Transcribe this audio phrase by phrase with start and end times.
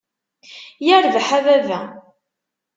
[0.85, 1.79] Yirbeḥ a baba!